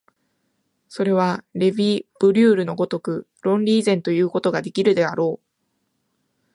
[0.87, 5.45] それはレヴィ・ブリュールの如く論理以前ということができるであろう。